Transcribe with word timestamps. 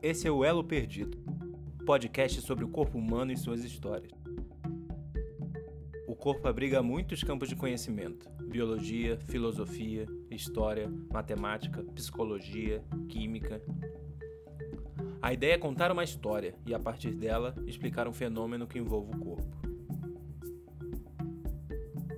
Esse 0.00 0.28
é 0.28 0.30
o 0.30 0.44
Elo 0.44 0.62
Perdido, 0.62 1.18
podcast 1.84 2.40
sobre 2.42 2.64
o 2.64 2.68
corpo 2.68 2.96
humano 2.96 3.32
e 3.32 3.36
suas 3.36 3.64
histórias. 3.64 4.12
O 6.06 6.14
corpo 6.14 6.46
abriga 6.46 6.80
muitos 6.80 7.24
campos 7.24 7.48
de 7.48 7.56
conhecimento: 7.56 8.30
biologia, 8.44 9.18
filosofia, 9.26 10.06
história, 10.30 10.88
matemática, 11.12 11.82
psicologia, 11.96 12.80
química. 13.08 13.60
A 15.20 15.32
ideia 15.32 15.54
é 15.54 15.58
contar 15.58 15.90
uma 15.90 16.04
história 16.04 16.54
e, 16.64 16.72
a 16.72 16.78
partir 16.78 17.10
dela, 17.10 17.52
explicar 17.66 18.06
um 18.06 18.12
fenômeno 18.12 18.68
que 18.68 18.78
envolve 18.78 19.16
o 19.16 19.18
corpo. 19.18 19.58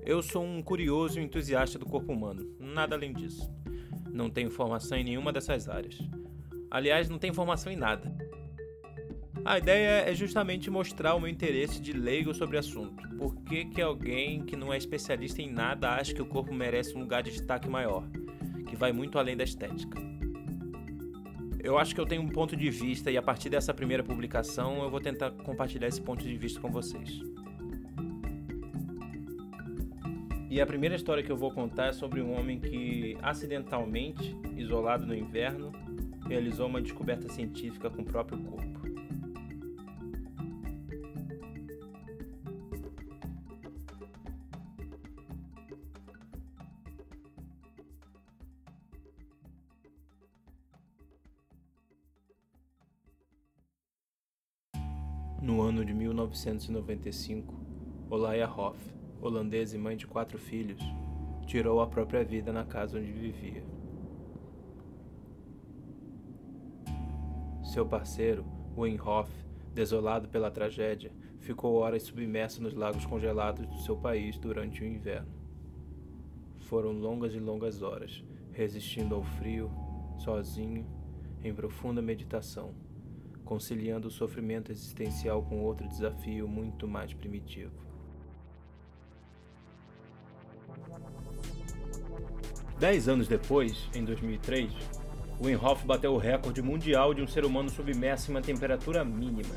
Eu 0.04 0.20
sou 0.20 0.44
um 0.44 0.62
curioso 0.62 1.18
e 1.18 1.24
entusiasta 1.24 1.78
do 1.78 1.86
corpo 1.86 2.12
humano, 2.12 2.46
nada 2.58 2.94
além 2.94 3.14
disso. 3.14 3.50
Não 4.12 4.28
tenho 4.28 4.50
formação 4.50 4.98
em 4.98 5.04
nenhuma 5.04 5.32
dessas 5.32 5.66
áreas. 5.66 5.98
Aliás, 6.70 7.08
não 7.08 7.18
tenho 7.18 7.34
formação 7.34 7.72
em 7.72 7.76
nada. 7.76 8.14
A 9.44 9.58
ideia 9.58 10.08
é 10.08 10.14
justamente 10.14 10.70
mostrar 10.70 11.14
o 11.14 11.20
meu 11.20 11.28
interesse 11.28 11.80
de 11.80 11.92
leigo 11.92 12.32
sobre 12.34 12.56
o 12.56 12.60
assunto. 12.60 13.08
Por 13.16 13.34
que, 13.42 13.64
que 13.64 13.80
alguém 13.80 14.42
que 14.44 14.54
não 14.54 14.72
é 14.72 14.76
especialista 14.76 15.40
em 15.40 15.50
nada 15.50 15.94
acha 15.94 16.14
que 16.14 16.22
o 16.22 16.26
corpo 16.26 16.54
merece 16.54 16.94
um 16.94 17.00
lugar 17.00 17.22
de 17.22 17.30
destaque 17.30 17.68
maior, 17.68 18.06
que 18.68 18.76
vai 18.76 18.92
muito 18.92 19.18
além 19.18 19.36
da 19.36 19.44
estética? 19.44 19.98
Eu 21.62 21.78
acho 21.78 21.94
que 21.94 22.00
eu 22.00 22.06
tenho 22.06 22.22
um 22.22 22.28
ponto 22.28 22.56
de 22.56 22.70
vista 22.70 23.10
e 23.10 23.16
a 23.16 23.22
partir 23.22 23.50
dessa 23.50 23.74
primeira 23.74 24.02
publicação 24.02 24.82
eu 24.82 24.90
vou 24.90 25.00
tentar 25.00 25.30
compartilhar 25.30 25.88
esse 25.88 26.00
ponto 26.00 26.22
de 26.22 26.36
vista 26.36 26.60
com 26.60 26.70
vocês. 26.70 27.20
E 30.50 30.60
a 30.60 30.66
primeira 30.66 30.96
história 30.96 31.22
que 31.22 31.30
eu 31.30 31.36
vou 31.36 31.50
contar 31.50 31.86
é 31.86 31.92
sobre 31.92 32.20
um 32.20 32.32
homem 32.36 32.58
que, 32.58 33.16
acidentalmente, 33.22 34.36
isolado 34.56 35.06
no 35.06 35.14
inverno, 35.14 35.70
realizou 36.30 36.68
uma 36.68 36.80
descoberta 36.80 37.28
científica 37.28 37.90
com 37.90 38.02
o 38.02 38.04
próprio 38.04 38.38
corpo. 38.38 38.80
No 55.42 55.60
ano 55.62 55.84
de 55.84 55.92
1995, 55.92 57.52
Olaya 58.08 58.48
Hoff, 58.48 58.78
holandesa 59.20 59.74
e 59.74 59.80
mãe 59.80 59.96
de 59.96 60.06
quatro 60.06 60.38
filhos, 60.38 60.80
tirou 61.44 61.80
a 61.80 61.88
própria 61.88 62.22
vida 62.22 62.52
na 62.52 62.64
casa 62.64 63.00
onde 63.00 63.10
vivia. 63.10 63.79
Seu 67.72 67.86
parceiro, 67.86 68.44
Hoff, 69.04 69.30
desolado 69.72 70.28
pela 70.28 70.50
tragédia, 70.50 71.12
ficou 71.38 71.76
horas 71.76 72.02
submerso 72.02 72.62
nos 72.62 72.74
lagos 72.74 73.06
congelados 73.06 73.66
do 73.66 73.78
seu 73.78 73.96
país 73.96 74.38
durante 74.38 74.82
o 74.82 74.86
inverno. 74.86 75.32
Foram 76.60 76.92
longas 76.92 77.34
e 77.34 77.38
longas 77.38 77.82
horas, 77.82 78.22
resistindo 78.52 79.14
ao 79.14 79.22
frio, 79.22 79.70
sozinho, 80.18 80.86
em 81.42 81.54
profunda 81.54 82.02
meditação 82.02 82.74
conciliando 83.50 84.06
o 84.06 84.10
sofrimento 84.12 84.70
existencial 84.70 85.42
com 85.42 85.64
outro 85.64 85.88
desafio 85.88 86.46
muito 86.46 86.86
mais 86.86 87.12
primitivo. 87.12 87.72
Dez 92.78 93.08
anos 93.08 93.26
depois, 93.26 93.90
em 93.92 94.04
2003, 94.04 94.72
Winhoff 95.42 95.86
bateu 95.86 96.12
o 96.12 96.18
recorde 96.18 96.60
mundial 96.60 97.14
de 97.14 97.22
um 97.22 97.26
ser 97.26 97.46
humano 97.46 97.70
submerso 97.70 98.30
em 98.30 98.34
uma 98.34 98.42
temperatura 98.42 99.02
mínima. 99.02 99.54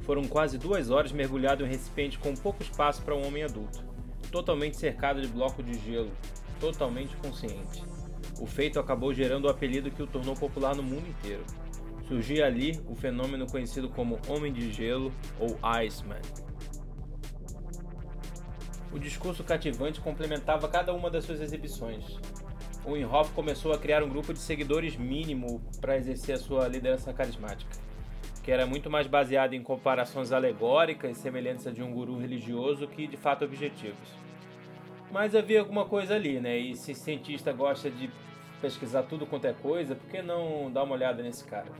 Foram 0.00 0.24
quase 0.24 0.56
duas 0.56 0.90
horas 0.90 1.12
mergulhado 1.12 1.62
em 1.62 1.66
um 1.66 1.68
recipiente 1.68 2.18
com 2.18 2.34
pouco 2.34 2.62
espaço 2.62 3.02
para 3.02 3.14
um 3.14 3.26
homem 3.26 3.42
adulto, 3.42 3.84
totalmente 4.32 4.78
cercado 4.78 5.20
de 5.20 5.28
bloco 5.28 5.62
de 5.62 5.78
gelo, 5.78 6.10
totalmente 6.58 7.14
consciente. 7.16 7.84
O 8.40 8.46
feito 8.46 8.80
acabou 8.80 9.12
gerando 9.12 9.44
o 9.44 9.50
apelido 9.50 9.90
que 9.90 10.02
o 10.02 10.06
tornou 10.06 10.34
popular 10.34 10.74
no 10.74 10.82
mundo 10.82 11.06
inteiro, 11.06 11.44
surgia 12.08 12.46
ali 12.46 12.80
o 12.88 12.94
fenômeno 12.96 13.46
conhecido 13.46 13.90
como 13.90 14.18
Homem 14.26 14.52
de 14.52 14.72
Gelo 14.72 15.12
ou 15.38 15.58
Iceman. 15.62 16.20
O 18.90 18.98
discurso 18.98 19.44
cativante 19.44 20.00
complementava 20.00 20.66
cada 20.66 20.92
uma 20.92 21.08
das 21.08 21.24
suas 21.24 21.40
exibições. 21.40 22.18
O 22.84 22.96
Inhofe 22.96 23.32
começou 23.32 23.72
a 23.72 23.78
criar 23.78 24.02
um 24.02 24.08
grupo 24.08 24.32
de 24.32 24.38
seguidores 24.38 24.96
mínimo 24.96 25.60
para 25.80 25.98
exercer 25.98 26.34
a 26.34 26.38
sua 26.38 26.66
liderança 26.66 27.12
carismática, 27.12 27.70
que 28.42 28.50
era 28.50 28.66
muito 28.66 28.88
mais 28.88 29.06
baseado 29.06 29.52
em 29.52 29.62
comparações 29.62 30.32
alegóricas 30.32 31.18
semelhantes 31.18 31.66
a 31.66 31.70
de 31.70 31.82
um 31.82 31.92
guru 31.92 32.18
religioso 32.18 32.86
que 32.86 33.06
de 33.06 33.18
fato 33.18 33.44
objetivos. 33.44 34.08
Mas 35.12 35.34
havia 35.34 35.60
alguma 35.60 35.84
coisa 35.84 36.14
ali, 36.14 36.40
né? 36.40 36.56
E 36.56 36.74
se 36.74 36.94
cientista 36.94 37.52
gosta 37.52 37.90
de 37.90 38.10
pesquisar 38.62 39.02
tudo 39.02 39.26
quanto 39.26 39.46
é 39.46 39.52
coisa, 39.52 39.94
por 39.94 40.08
que 40.08 40.22
não 40.22 40.70
dar 40.72 40.84
uma 40.84 40.94
olhada 40.94 41.22
nesse 41.22 41.44
cara? 41.44 41.70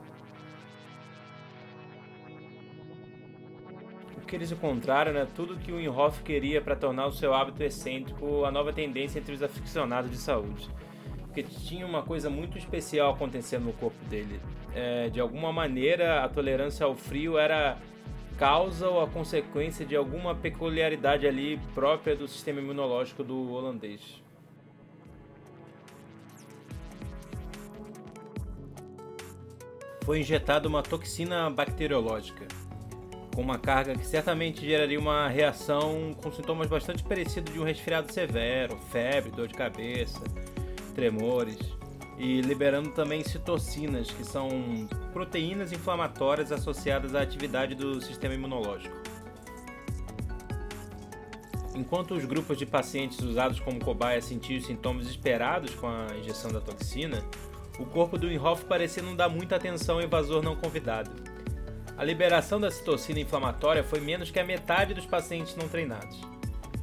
que 4.30 4.36
eles 4.36 4.52
encontraram 4.52 5.12
né, 5.12 5.26
tudo 5.34 5.58
que 5.58 5.72
o 5.72 5.80
Inhofe 5.80 6.22
queria 6.22 6.60
para 6.60 6.76
tornar 6.76 7.06
o 7.06 7.12
seu 7.12 7.34
hábito 7.34 7.64
excêntrico 7.64 8.44
a 8.44 8.52
nova 8.52 8.72
tendência 8.72 9.18
entre 9.18 9.34
os 9.34 9.42
aficionados 9.42 10.08
de 10.08 10.16
saúde. 10.16 10.70
Porque 11.30 11.44
tinha 11.44 11.86
uma 11.86 12.02
coisa 12.02 12.28
muito 12.28 12.58
especial 12.58 13.12
acontecendo 13.12 13.66
no 13.66 13.72
corpo 13.72 14.04
dele. 14.06 14.40
É, 14.74 15.08
de 15.08 15.20
alguma 15.20 15.52
maneira, 15.52 16.24
a 16.24 16.28
tolerância 16.28 16.84
ao 16.84 16.96
frio 16.96 17.38
era 17.38 17.78
causa 18.36 18.88
ou 18.88 19.00
a 19.00 19.06
consequência 19.06 19.86
de 19.86 19.94
alguma 19.94 20.34
peculiaridade 20.34 21.28
ali 21.28 21.60
própria 21.72 22.16
do 22.16 22.26
sistema 22.26 22.60
imunológico 22.60 23.22
do 23.22 23.52
holandês. 23.52 24.20
Foi 30.04 30.18
injetada 30.18 30.66
uma 30.66 30.82
toxina 30.82 31.48
bacteriológica 31.48 32.48
com 33.32 33.42
uma 33.42 33.58
carga 33.58 33.94
que 33.94 34.04
certamente 34.04 34.66
geraria 34.66 34.98
uma 34.98 35.28
reação 35.28 36.12
com 36.20 36.32
sintomas 36.32 36.66
bastante 36.66 37.02
parecidos 37.04 37.52
de 37.52 37.60
um 37.60 37.64
resfriado 37.64 38.12
severo, 38.12 38.76
febre, 38.90 39.30
dor 39.30 39.46
de 39.46 39.54
cabeça, 39.54 40.20
tremores, 40.90 41.58
e 42.18 42.40
liberando 42.40 42.90
também 42.90 43.24
citocinas, 43.24 44.10
que 44.10 44.24
são 44.24 44.48
proteínas 45.12 45.72
inflamatórias 45.72 46.52
associadas 46.52 47.14
à 47.14 47.22
atividade 47.22 47.74
do 47.74 48.00
sistema 48.00 48.34
imunológico. 48.34 48.94
Enquanto 51.74 52.14
os 52.14 52.24
grupos 52.24 52.58
de 52.58 52.66
pacientes 52.66 53.20
usados 53.20 53.58
como 53.60 53.82
cobaia 53.82 54.20
sentiam 54.20 54.58
os 54.58 54.66
sintomas 54.66 55.06
esperados 55.06 55.74
com 55.74 55.86
a 55.86 56.08
injeção 56.18 56.52
da 56.52 56.60
toxina, 56.60 57.24
o 57.78 57.86
corpo 57.86 58.18
do 58.18 58.30
Inhofe 58.30 58.66
parecia 58.66 59.02
não 59.02 59.16
dar 59.16 59.28
muita 59.28 59.56
atenção 59.56 59.96
ao 59.96 60.02
invasor 60.02 60.42
não 60.42 60.56
convidado 60.56 61.30
a 62.00 62.04
liberação 62.04 62.58
da 62.58 62.70
citocina 62.70 63.20
inflamatória 63.20 63.84
foi 63.84 64.00
menos 64.00 64.30
que 64.30 64.40
a 64.40 64.44
metade 64.44 64.94
dos 64.94 65.04
pacientes 65.04 65.54
não 65.54 65.68
treinados. 65.68 66.18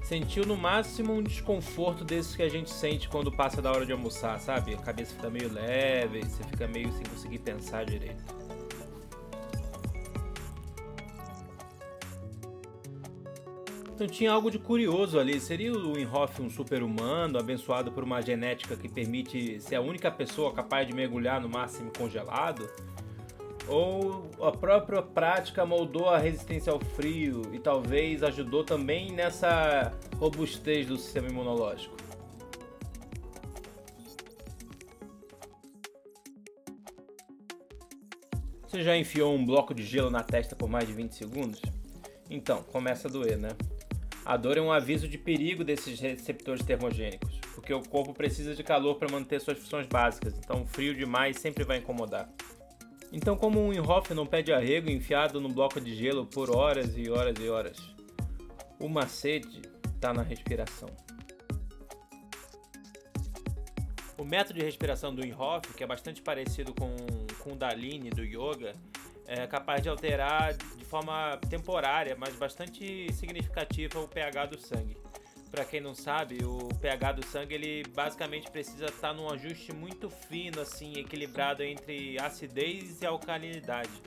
Sentiu 0.08 0.46
no 0.46 0.56
máximo 0.56 1.12
um 1.12 1.22
desconforto 1.22 2.06
desses 2.06 2.34
que 2.34 2.42
a 2.42 2.48
gente 2.48 2.70
sente 2.70 3.10
quando 3.10 3.30
passa 3.30 3.62
da 3.62 3.70
hora 3.70 3.86
de 3.86 3.92
almoçar, 3.92 4.40
sabe? 4.40 4.74
A 4.74 4.78
cabeça 4.78 5.14
fica 5.14 5.30
meio 5.30 5.52
leve, 5.52 6.22
você 6.22 6.46
fica 6.46 6.66
meio 6.66 6.90
sem 6.94 7.04
conseguir 7.08 7.40
pensar 7.40 7.86
direito. 7.86 8.24
Então 13.94 14.08
tinha 14.08 14.32
algo 14.32 14.50
de 14.50 14.58
curioso 14.58 15.20
ali. 15.20 15.42
Seria 15.42 15.74
o 15.74 15.96
Winhoff 15.96 16.42
um 16.42 16.50
super-humano, 16.50 17.38
abençoado 17.38 17.92
por 17.92 18.06
uma 18.06 18.22
genética 18.22 18.78
que 18.78 18.88
permite 18.88 19.60
ser 19.60 19.76
a 19.76 19.82
única 19.82 20.10
pessoa 20.10 20.54
capaz 20.54 20.88
de 20.88 20.94
mergulhar 20.96 21.42
no 21.42 21.50
máximo 21.50 21.92
congelado? 21.92 22.66
Ou 23.68 24.30
a 24.42 24.52
própria 24.52 25.02
prática 25.02 25.66
moldou 25.66 26.10
a 26.10 26.18
resistência 26.18 26.72
ao 26.72 26.80
frio 26.80 27.42
e 27.54 27.60
talvez 27.60 28.24
ajudou 28.24 28.64
também 28.64 29.12
nessa 29.12 29.94
robustez 30.18 30.88
do 30.88 30.98
sistema 30.98 31.28
imunológico? 31.28 31.96
Você 38.68 38.84
já 38.84 38.96
enfiou 38.96 39.34
um 39.34 39.46
bloco 39.46 39.74
de 39.74 39.84
gelo 39.84 40.10
na 40.10 40.24
testa 40.24 40.56
por 40.56 40.70
mais 40.70 40.88
de 40.88 40.94
20 40.94 41.16
segundos? 41.16 41.62
Então, 42.30 42.62
começa 42.64 43.08
a 43.08 43.12
doer, 43.12 43.38
né? 43.38 43.50
A 44.26 44.36
dor 44.36 44.58
é 44.58 44.62
um 44.62 44.72
aviso 44.72 45.08
de 45.08 45.18
perigo 45.18 45.64
desses 45.64 46.00
receptores 46.00 46.64
termogênicos, 46.66 47.40
porque 47.56 47.74
o 47.74 47.82
corpo 47.82 48.14
precisa 48.14 48.54
de 48.54 48.62
calor 48.62 48.96
para 48.96 49.10
manter 49.10 49.40
suas 49.40 49.58
funções 49.58 49.88
básicas, 49.88 50.38
então 50.38 50.66
frio 50.68 50.94
demais 50.94 51.38
sempre 51.38 51.64
vai 51.64 51.78
incomodar. 51.78 52.30
Então, 53.12 53.38
como 53.38 53.60
um 53.62 53.74
Inhofe 53.74 54.14
não 54.14 54.26
pede 54.26 54.52
arrego 54.52 54.90
enfiado 54.90 55.40
no 55.40 55.50
bloco 55.50 55.80
de 55.80 55.96
gelo 55.96 56.26
por 56.26 56.54
horas 56.54 56.98
e 56.98 57.10
horas 57.10 57.38
e 57.40 57.50
horas, 57.50 57.78
o 58.80 58.90
macete 58.90 59.62
está 59.96 60.14
na 60.14 60.22
respiração. 60.22 60.90
O 64.18 64.26
método 64.26 64.60
de 64.60 64.66
respiração 64.66 65.14
do 65.14 65.26
Inhofe, 65.26 65.74
que 65.74 65.84
é 65.84 65.88
bastante 65.88 66.22
parecido 66.22 66.74
com 66.74 66.88
o 66.88 67.44
Kundalini 67.44 68.10
do 68.10 68.24
Yoga, 68.24 68.74
é 69.28 69.46
capaz 69.46 69.84
de 69.84 69.90
alterar 69.90 70.54
de 70.54 70.86
forma 70.86 71.38
temporária, 71.50 72.16
mas 72.18 72.36
bastante 72.36 73.12
significativa 73.14 74.00
o 74.00 74.08
pH 74.08 74.46
do 74.48 74.60
sangue. 74.60 74.98
Para 75.50 75.66
quem 75.66 75.82
não 75.82 75.96
sabe, 75.96 76.44
o 76.44 76.68
pH 76.80 77.14
do 77.14 77.26
sangue 77.26 77.56
ele 77.56 77.84
basicamente 77.90 78.52
precisa 78.52 78.86
estar 78.86 79.14
num 79.14 79.30
ajuste 79.30 79.74
muito 79.74 80.10
fino, 80.10 80.62
assim, 80.62 80.94
equilibrado 80.98 81.64
entre 81.64 82.20
acidez 82.20 83.02
e 83.02 83.06
alcalinidade, 83.06 84.02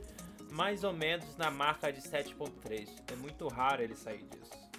mais 0.52 0.84
ou 0.84 0.92
menos 0.92 1.36
na 1.36 1.50
marca 1.50 1.92
de 1.92 2.00
7.3. 2.00 2.88
É 3.10 3.16
muito 3.16 3.48
raro 3.48 3.82
ele 3.82 3.94
sair 3.94 4.22
disso. 4.24 4.70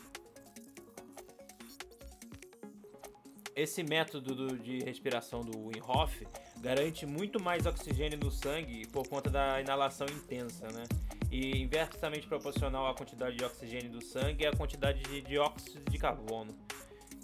Esse 3.56 3.84
método 3.84 4.58
de 4.58 4.80
respiração 4.80 5.42
do 5.42 5.68
Wim 5.68 5.82
Hof 5.86 6.26
garante 6.62 7.06
muito 7.06 7.42
mais 7.42 7.66
oxigênio 7.66 8.18
no 8.18 8.32
sangue 8.32 8.88
por 8.88 9.08
conta 9.08 9.30
da 9.30 9.60
inalação 9.60 10.08
intensa, 10.08 10.68
né? 10.72 10.84
E 11.32 11.62
inversamente 11.62 12.28
proporcional 12.28 12.88
à 12.88 12.94
quantidade 12.94 13.38
de 13.38 13.46
oxigênio 13.46 13.90
do 13.90 14.04
sangue 14.04 14.44
é 14.44 14.50
a 14.50 14.52
quantidade 14.52 15.02
de 15.04 15.22
dióxido 15.22 15.90
de 15.90 15.98
carbono, 15.98 16.54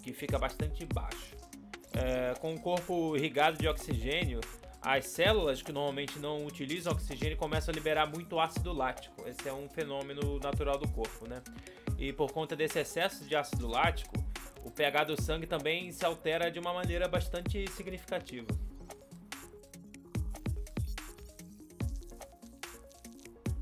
que 0.02 0.14
fica 0.14 0.40
bastante 0.40 0.86
baixo. 0.86 1.36
É, 1.94 2.34
com 2.40 2.54
o 2.54 2.60
corpo 2.60 3.18
irrigado 3.18 3.58
de 3.58 3.68
oxigênio, 3.68 4.40
as 4.82 5.08
células 5.08 5.62
que 5.62 5.74
normalmente 5.74 6.20
não 6.20 6.46
utilizam 6.46 6.94
oxigênio 6.94 7.36
começam 7.36 7.74
a 7.74 7.76
liberar 7.76 8.08
muito 8.08 8.40
ácido 8.40 8.72
lático. 8.72 9.28
Esse 9.28 9.50
é 9.50 9.54
um 9.54 9.68
fenômeno 9.68 10.40
natural 10.40 10.78
do 10.78 10.88
corpo, 10.88 11.28
né? 11.28 11.42
E 11.98 12.14
por 12.14 12.32
conta 12.32 12.56
desse 12.56 12.80
excesso 12.80 13.26
de 13.26 13.36
ácido 13.36 13.68
lático, 13.68 14.16
o 14.64 14.72
pH 14.72 15.04
do 15.04 15.22
sangue 15.22 15.48
também 15.48 15.92
se 15.92 16.06
altera 16.06 16.50
de 16.50 16.60
uma 16.60 16.74
maneira 16.74 17.08
bastante 17.08 17.70
significativa. 17.72 18.48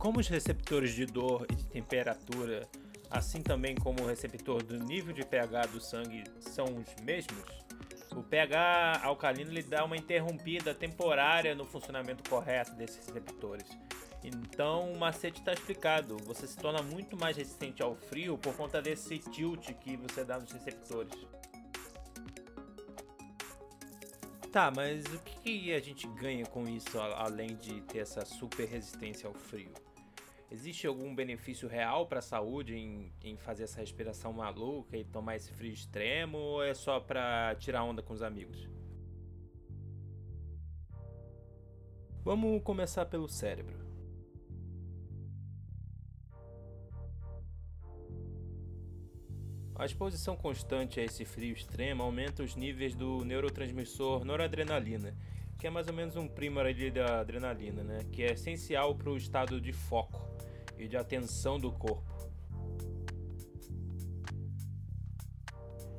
Como 0.05 0.19
os 0.19 0.27
receptores 0.27 0.93
de 0.93 1.03
dor 1.07 1.47
e 1.49 1.55
de 1.55 1.65
temperatura, 1.65 2.69
assim 3.09 3.41
também 3.41 3.73
como 3.73 4.03
o 4.03 4.05
receptor 4.05 4.61
do 4.61 4.77
nível 4.77 5.11
de 5.11 5.25
pH 5.25 5.65
do 5.65 5.81
sangue 5.81 6.23
são 6.39 6.65
os 6.65 7.03
mesmos, 7.03 7.43
o 8.15 8.21
pH 8.21 9.01
alcalino 9.01 9.49
lhe 9.49 9.63
dá 9.63 9.83
uma 9.83 9.97
interrompida 9.97 10.75
temporária 10.75 11.55
no 11.55 11.65
funcionamento 11.65 12.29
correto 12.29 12.75
desses 12.75 13.03
receptores. 13.07 13.67
Então 14.23 14.91
o 14.93 14.99
macete 14.99 15.39
está 15.39 15.53
explicado. 15.53 16.17
Você 16.25 16.45
se 16.45 16.55
torna 16.55 16.83
muito 16.83 17.17
mais 17.17 17.35
resistente 17.35 17.81
ao 17.81 17.95
frio 17.95 18.37
por 18.37 18.55
conta 18.55 18.83
desse 18.83 19.17
tilt 19.17 19.73
que 19.73 19.97
você 19.97 20.23
dá 20.23 20.37
nos 20.37 20.51
receptores. 20.51 21.15
Tá, 24.51 24.71
mas 24.73 25.03
o 25.05 25.17
que 25.41 25.73
a 25.73 25.79
gente 25.79 26.07
ganha 26.09 26.45
com 26.45 26.67
isso 26.69 26.99
além 26.99 27.55
de 27.55 27.81
ter 27.81 27.97
essa 27.97 28.23
super 28.23 28.67
resistência 28.67 29.27
ao 29.27 29.33
frio? 29.33 29.73
Existe 30.51 30.85
algum 30.85 31.13
benefício 31.15 31.67
real 31.67 32.05
para 32.05 32.19
a 32.19 32.21
saúde 32.21 32.75
em, 32.75 33.11
em 33.23 33.35
fazer 33.35 33.63
essa 33.63 33.79
respiração 33.79 34.31
maluca 34.31 34.95
e 34.95 35.03
tomar 35.03 35.35
esse 35.35 35.51
frio 35.51 35.73
extremo 35.73 36.37
ou 36.37 36.63
é 36.63 36.73
só 36.73 36.99
para 36.99 37.55
tirar 37.55 37.83
onda 37.83 38.03
com 38.03 38.13
os 38.13 38.21
amigos? 38.21 38.69
Vamos 42.23 42.61
começar 42.63 43.05
pelo 43.07 43.27
cérebro. 43.27 43.83
A 49.75 49.85
exposição 49.85 50.37
constante 50.37 50.99
a 50.99 51.03
esse 51.03 51.25
frio 51.25 51.53
extremo 51.53 52.03
aumenta 52.03 52.43
os 52.43 52.55
níveis 52.55 52.95
do 52.95 53.25
neurotransmissor 53.25 54.23
noradrenalina, 54.23 55.13
que 55.57 55.67
é 55.67 55.69
mais 55.69 55.87
ou 55.87 55.93
menos 55.93 56.15
um 56.15 56.27
primo 56.27 56.59
ali 56.59 56.89
da 56.91 57.19
adrenalina, 57.19 57.83
né? 57.83 57.99
que 58.11 58.23
é 58.23 58.33
essencial 58.33 58.95
para 58.95 59.09
o 59.09 59.17
estado 59.17 59.59
de 59.59 59.73
foco 59.73 60.34
e 60.77 60.87
de 60.87 60.97
atenção 60.97 61.59
do 61.59 61.71
corpo. 61.71 62.15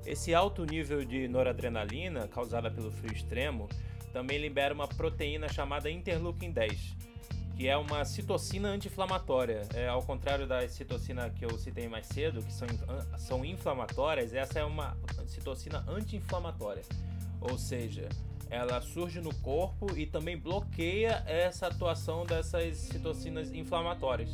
Esse 0.07 0.33
alto 0.33 0.65
nível 0.65 1.05
de 1.05 1.27
noradrenalina, 1.27 2.29
causada 2.29 2.71
pelo 2.71 2.93
frio 2.93 3.13
extremo, 3.13 3.69
também 4.13 4.39
libera 4.39 4.73
uma 4.73 4.87
proteína 4.87 5.49
chamada 5.49 5.91
interleukin 5.91 6.53
10, 6.53 6.97
que 7.57 7.67
é 7.67 7.77
uma 7.77 8.05
citocina 8.05 8.69
anti-inflamatória. 8.69 9.63
É, 9.75 9.89
ao 9.89 10.03
contrário 10.03 10.47
da 10.47 10.67
citocina 10.69 11.29
que 11.31 11.45
eu 11.45 11.59
citei 11.59 11.89
mais 11.89 12.07
cedo, 12.07 12.41
que 12.41 12.53
são, 12.53 12.69
são 13.19 13.45
inflamatórias, 13.45 14.33
essa 14.33 14.61
é 14.61 14.65
uma 14.65 14.97
citocina 15.27 15.85
anti-inflamatória. 15.89 16.85
Ou 17.41 17.59
seja, 17.59 18.09
ela 18.49 18.81
surge 18.81 19.21
no 19.21 19.35
corpo 19.37 19.99
e 19.99 20.07
também 20.07 20.39
bloqueia 20.39 21.25
essa 21.27 21.67
atuação 21.67 22.25
dessas 22.25 22.77
citocinas 22.77 23.53
inflamatórias 23.53 24.31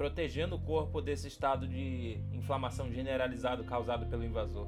protegendo 0.00 0.56
o 0.56 0.58
corpo 0.58 1.02
desse 1.02 1.28
estado 1.28 1.68
de 1.68 2.16
inflamação 2.32 2.90
generalizado 2.90 3.62
causado 3.64 4.06
pelo 4.06 4.24
invasor. 4.24 4.66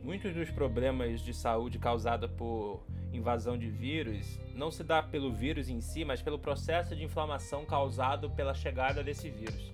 Muitos 0.00 0.32
dos 0.32 0.48
problemas 0.52 1.20
de 1.20 1.34
saúde 1.34 1.80
causados 1.80 2.30
por 2.30 2.86
invasão 3.12 3.58
de 3.58 3.68
vírus 3.68 4.38
não 4.54 4.70
se 4.70 4.84
dá 4.84 5.02
pelo 5.02 5.32
vírus 5.32 5.68
em 5.68 5.80
si, 5.80 6.04
mas 6.04 6.22
pelo 6.22 6.38
processo 6.38 6.94
de 6.94 7.02
inflamação 7.02 7.64
causado 7.66 8.30
pela 8.30 8.54
chegada 8.54 9.02
desse 9.02 9.28
vírus. 9.28 9.72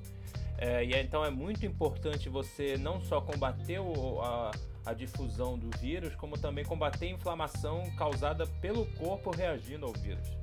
É, 0.56 0.82
e 0.82 0.94
então 0.94 1.22
é 1.22 1.28
muito 1.28 1.66
importante 1.66 2.30
você 2.30 2.78
não 2.78 3.02
só 3.02 3.20
combater 3.20 3.78
o, 3.78 4.22
a, 4.22 4.52
a 4.86 4.94
difusão 4.94 5.58
do 5.58 5.68
vírus, 5.78 6.14
como 6.14 6.38
também 6.38 6.64
combater 6.64 7.08
a 7.08 7.10
inflamação 7.10 7.82
causada 7.98 8.46
pelo 8.62 8.86
corpo 8.92 9.30
reagindo 9.30 9.84
ao 9.84 9.92
vírus. 9.92 10.40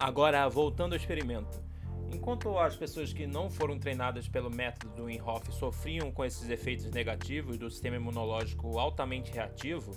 Agora, 0.00 0.48
voltando 0.48 0.92
ao 0.92 0.96
experimento. 0.96 1.60
Enquanto 2.12 2.56
as 2.56 2.76
pessoas 2.76 3.12
que 3.12 3.26
não 3.26 3.50
foram 3.50 3.78
treinadas 3.78 4.28
pelo 4.28 4.48
método 4.48 4.94
do 4.94 5.10
Inhofe 5.10 5.52
sofriam 5.52 6.12
com 6.12 6.24
esses 6.24 6.48
efeitos 6.48 6.90
negativos 6.90 7.58
do 7.58 7.68
sistema 7.68 7.96
imunológico 7.96 8.78
altamente 8.78 9.32
reativo, 9.32 9.92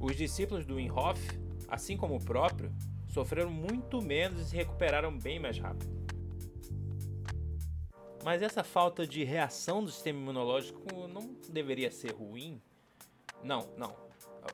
os 0.00 0.16
discípulos 0.16 0.64
do 0.64 0.78
Inhofe, 0.78 1.38
assim 1.68 1.96
como 1.96 2.16
o 2.16 2.24
próprio, 2.24 2.72
sofreram 3.08 3.50
muito 3.50 4.00
menos 4.00 4.40
e 4.40 4.44
se 4.46 4.56
recuperaram 4.56 5.18
bem 5.18 5.40
mais 5.40 5.58
rápido. 5.58 5.94
Mas 8.24 8.42
essa 8.42 8.62
falta 8.62 9.06
de 9.06 9.24
reação 9.24 9.82
do 9.82 9.90
sistema 9.90 10.18
imunológico 10.20 11.08
não 11.08 11.34
deveria 11.48 11.90
ser 11.90 12.12
ruim? 12.12 12.62
Não, 13.42 13.68
não. 13.76 13.94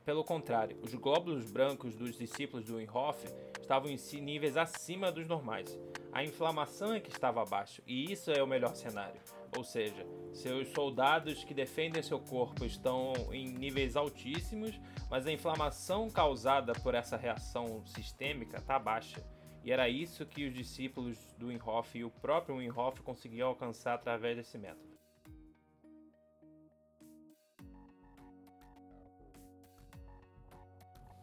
Pelo 0.05 0.25
contrário, 0.25 0.79
os 0.83 0.95
glóbulos 0.95 1.50
brancos 1.50 1.95
dos 1.95 2.17
discípulos 2.17 2.64
do 2.64 2.81
Inhofe 2.81 3.29
estavam 3.73 3.91
em 3.91 4.21
níveis 4.21 4.59
acima 4.59 5.11
dos 5.11 5.26
normais. 5.26 5.79
A 6.12 6.23
inflamação 6.23 6.93
é 6.93 7.00
que 7.00 7.11
estava 7.11 7.41
abaixo, 7.41 7.83
e 7.87 8.12
isso 8.12 8.31
é 8.31 8.43
o 8.43 8.47
melhor 8.47 8.75
cenário. 8.75 9.19
Ou 9.57 9.64
seja, 9.64 10.07
seus 10.31 10.69
soldados 10.69 11.43
que 11.43 11.55
defendem 11.55 12.02
seu 12.02 12.21
corpo 12.21 12.67
estão 12.67 13.14
em 13.33 13.50
níveis 13.50 13.97
altíssimos, 13.97 14.79
mas 15.09 15.26
a 15.26 15.33
inflamação 15.33 16.11
causada 16.11 16.75
por 16.83 16.95
essa 16.95 17.17
reação 17.17 17.83
sistêmica 17.87 18.59
está 18.59 18.79
baixa. 18.79 19.25
E 19.64 19.73
era 19.73 19.88
isso 19.88 20.26
que 20.26 20.45
os 20.45 20.52
discípulos 20.52 21.17
do 21.38 21.47
Winhoff 21.47 21.97
e 21.97 22.05
o 22.05 22.11
próprio 22.11 22.59
Winhoff 22.59 23.00
conseguiam 23.00 23.49
alcançar 23.49 23.95
através 23.95 24.37
desse 24.37 24.59
método. 24.59 24.92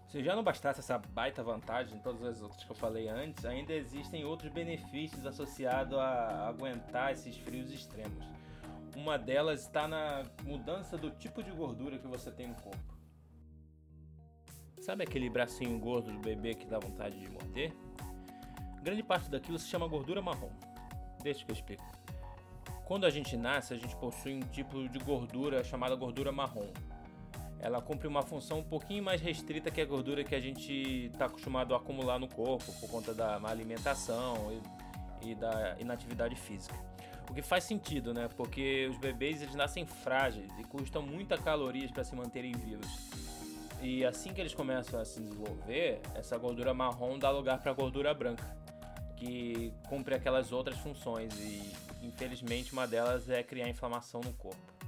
Se 0.09 0.23
já 0.23 0.35
não 0.35 0.41
bastasse 0.41 0.79
essa 0.79 0.97
baita 0.97 1.43
vantagem 1.43 1.95
em 1.95 1.99
todas 1.99 2.23
as 2.23 2.41
outras 2.41 2.63
que 2.63 2.71
eu 2.71 2.75
falei 2.75 3.07
antes, 3.07 3.45
ainda 3.45 3.73
existem 3.73 4.25
outros 4.25 4.51
benefícios 4.51 5.23
associados 5.23 5.95
a 5.95 6.47
aguentar 6.47 7.11
esses 7.13 7.37
frios 7.37 7.71
extremos. 7.71 8.25
Uma 8.95 9.19
delas 9.19 9.61
está 9.61 9.87
na 9.87 10.23
mudança 10.43 10.97
do 10.97 11.11
tipo 11.11 11.43
de 11.43 11.51
gordura 11.51 11.99
que 11.99 12.07
você 12.07 12.31
tem 12.31 12.47
no 12.47 12.55
corpo. 12.55 12.97
Sabe 14.81 15.03
aquele 15.03 15.29
bracinho 15.29 15.77
gordo 15.77 16.11
do 16.11 16.17
bebê 16.17 16.55
que 16.55 16.65
dá 16.65 16.79
vontade 16.79 17.19
de 17.19 17.29
morder? 17.29 17.71
Grande 18.81 19.03
parte 19.03 19.29
daquilo 19.29 19.59
se 19.59 19.67
chama 19.67 19.87
gordura 19.87 20.23
marrom. 20.23 20.49
Deixa 21.21 21.45
que 21.45 21.51
eu 21.51 21.53
explico. 21.55 21.85
Quando 22.83 23.05
a 23.05 23.11
gente 23.11 23.37
nasce, 23.37 23.75
a 23.75 23.77
gente 23.77 23.95
possui 23.97 24.33
um 24.33 24.39
tipo 24.39 24.89
de 24.89 24.97
gordura 24.97 25.63
chamada 25.63 25.95
gordura 25.95 26.31
marrom 26.31 26.73
ela 27.61 27.81
cumpre 27.81 28.07
uma 28.07 28.21
função 28.21 28.59
um 28.59 28.63
pouquinho 28.63 29.03
mais 29.03 29.21
restrita 29.21 29.69
que 29.69 29.81
a 29.81 29.85
gordura 29.85 30.23
que 30.23 30.33
a 30.33 30.39
gente 30.39 31.09
está 31.13 31.25
acostumado 31.25 31.73
a 31.73 31.77
acumular 31.77 32.17
no 32.17 32.27
corpo 32.27 32.71
por 32.79 32.89
conta 32.89 33.13
da 33.13 33.39
má 33.39 33.49
alimentação 33.49 34.61
e, 35.21 35.31
e, 35.31 35.35
da 35.35 35.75
inatividade 35.79 36.35
física. 36.35 36.75
O 37.29 37.33
que 37.33 37.41
faz 37.41 37.63
sentido, 37.65 38.13
né? 38.13 38.27
Porque 38.35 38.87
os 38.89 38.97
bebês 38.97 39.41
eles 39.41 39.53
nascem 39.53 39.85
frágeis 39.85 40.51
e 40.57 40.63
custam 40.63 41.01
muitas 41.01 41.39
calorias 41.41 41.91
para 41.91 42.03
se 42.03 42.15
manterem 42.15 42.53
vivos. 42.53 42.87
E 43.81 44.03
assim 44.03 44.33
que 44.33 44.41
eles 44.41 44.53
começam 44.53 44.99
a 44.99 45.05
se 45.05 45.21
desenvolver, 45.21 46.01
essa 46.15 46.37
gordura 46.37 46.73
marrom 46.73 47.19
dá 47.19 47.29
lugar 47.29 47.59
para 47.59 47.71
a 47.71 47.73
gordura 47.73 48.13
branca, 48.13 48.57
que 49.15 49.73
cumpre 49.87 50.15
aquelas 50.15 50.51
outras 50.51 50.77
funções 50.79 51.33
e 51.39 51.71
infelizmente 52.01 52.73
uma 52.73 52.87
delas 52.87 53.29
é 53.29 53.43
criar 53.43 53.69
inflamação 53.69 54.21
no 54.21 54.33
corpo. 54.33 54.78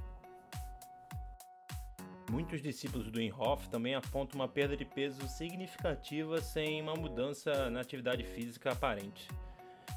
Muitos 2.32 2.62
discípulos 2.62 3.10
do 3.10 3.20
Inhofe 3.20 3.68
também 3.68 3.94
apontam 3.94 4.40
uma 4.40 4.48
perda 4.48 4.74
de 4.74 4.86
peso 4.86 5.28
significativa 5.28 6.40
sem 6.40 6.80
uma 6.80 6.94
mudança 6.94 7.68
na 7.68 7.82
atividade 7.82 8.24
física 8.24 8.72
aparente. 8.72 9.28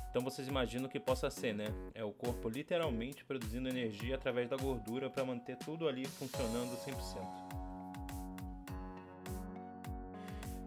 Então 0.09 0.21
vocês 0.21 0.45
imaginam 0.45 0.89
que 0.89 0.99
possa 0.99 1.29
ser, 1.29 1.53
né? 1.53 1.67
É 1.93 2.03
o 2.03 2.11
corpo 2.11 2.49
literalmente 2.49 3.23
produzindo 3.23 3.69
energia 3.69 4.15
através 4.15 4.49
da 4.49 4.57
gordura 4.57 5.09
para 5.09 5.23
manter 5.23 5.55
tudo 5.55 5.87
ali 5.87 6.05
funcionando 6.05 6.75
100%. 6.75 7.25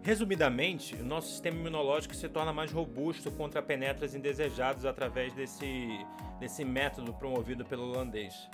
Resumidamente, 0.03 0.95
o 0.95 1.05
nosso 1.05 1.29
sistema 1.29 1.59
imunológico 1.59 2.15
se 2.15 2.31
torna 2.31 2.51
mais 2.51 2.73
robusto 2.73 3.31
contra 3.31 3.61
penetras 3.61 4.15
indesejados 4.15 4.87
através 4.87 5.35
desse, 5.35 5.87
desse 6.41 6.65
método 6.65 7.13
promovido 7.13 7.63
pelo 7.63 7.91
holandês. 7.91 8.49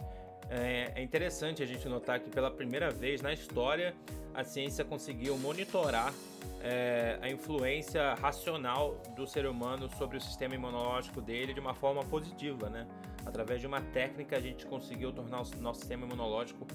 É, 0.51 0.93
é 0.95 1.03
interessante 1.03 1.63
a 1.63 1.67
gente 1.67 1.89
notar 1.89 2.21
que 2.21 2.31
pela 2.31 2.51
primeira 2.51 2.91
vez 2.91 3.23
na 3.23 3.33
história 3.33 3.95
a 4.35 4.45
ciência 4.45 4.85
conseguiu 4.85 5.39
monitorar 5.39 6.13
é, 6.61 7.19
a 7.23 7.31
influência 7.31 8.15
racional 8.15 9.01
do 9.15 9.27
ser 9.27 9.47
humano 9.47 9.89
sobre 9.97 10.17
o 10.17 10.21
sistema 10.21 10.55
imunológico 10.55 11.21
dele 11.21 11.55
de 11.55 11.61
uma 11.61 11.75
forma 11.75 12.03
positiva, 12.05 12.69
né? 12.69 12.87
Através 13.25 13.61
de 13.61 13.67
uma 13.67 13.81
técnica 13.81 14.37
a 14.37 14.41
gente 14.41 14.67
conseguiu 14.67 15.13
tornar 15.13 15.43
o 15.43 15.57
nosso 15.61 15.81
sistema 15.81 16.05
imunológico 16.05 16.67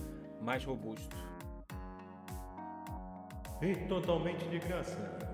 mais 0.41 0.63
robusto. 0.63 1.15
E 3.61 3.75
totalmente 3.87 4.47
de 4.47 4.59
graça. 4.59 5.28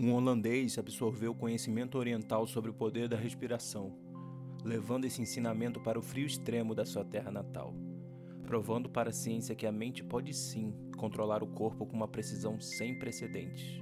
Um 0.00 0.14
holandês 0.14 0.78
absorveu 0.78 1.34
conhecimento 1.34 1.98
oriental 1.98 2.46
sobre 2.46 2.70
o 2.70 2.74
poder 2.74 3.06
da 3.06 3.16
respiração, 3.16 3.92
levando 4.64 5.04
esse 5.04 5.20
ensinamento 5.20 5.78
para 5.78 5.98
o 5.98 6.02
frio 6.02 6.26
extremo 6.26 6.74
da 6.74 6.86
sua 6.86 7.04
terra 7.04 7.30
natal 7.30 7.74
provando 8.50 8.90
para 8.90 9.10
a 9.10 9.12
ciência 9.12 9.54
que 9.54 9.64
a 9.64 9.70
mente 9.70 10.02
pode 10.02 10.34
sim 10.34 10.74
controlar 10.96 11.40
o 11.40 11.46
corpo 11.46 11.86
com 11.86 11.94
uma 11.94 12.08
precisão 12.08 12.60
sem 12.60 12.98
precedentes, 12.98 13.80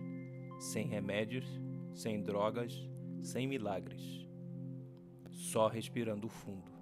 sem 0.60 0.86
remédios, 0.86 1.46
sem 1.94 2.22
drogas, 2.22 2.86
sem 3.22 3.46
milagres, 3.46 4.28
só 5.30 5.68
respirando 5.68 6.28
fundo. 6.28 6.77